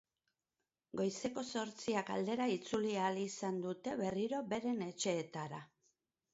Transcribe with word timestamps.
Goizeko 1.01 1.43
zortziak 1.49 2.09
aldera 2.15 2.49
itzuli 2.55 2.95
ahal 3.03 3.21
izan 3.27 3.63
dute 3.69 3.95
berriro 4.03 4.43
beren 4.57 4.85
etxeetara. 4.91 5.65